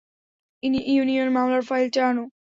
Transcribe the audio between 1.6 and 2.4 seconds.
ফাইলটা আনো।